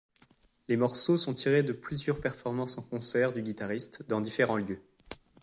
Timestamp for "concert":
2.81-3.33